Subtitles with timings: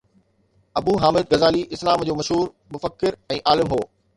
[0.77, 3.81] ابو حامد غزالي اسلام جو مشهور مفڪر ۽ عالم هو